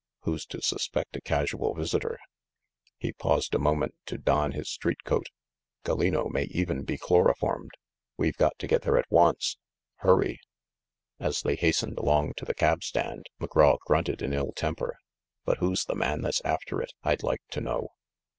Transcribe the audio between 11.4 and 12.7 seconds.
they hastened along to the